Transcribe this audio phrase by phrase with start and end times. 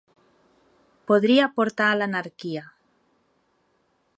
[1.11, 2.65] Podria portar a l'anarquia.